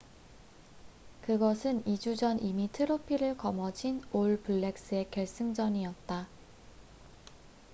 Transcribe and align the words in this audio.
그것은 1.21 1.83
2주 1.83 2.17
전 2.17 2.41
이미 2.41 2.67
트로피를 2.71 3.37
거머쥔 3.37 4.01
올 4.13 4.41
블랙스'의 4.43 5.11
결승전이었다 5.11 6.27